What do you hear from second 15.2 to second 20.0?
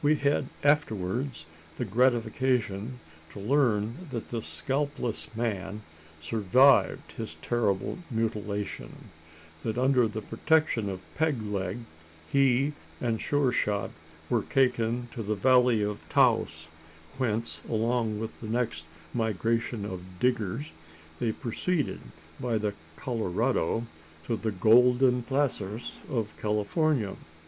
the valley of Taos whence, along with the next migration